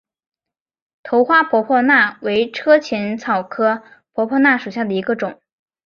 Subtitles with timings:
[1.03, 5.39] 头花婆婆纳为车前草科婆婆纳属下的一个种。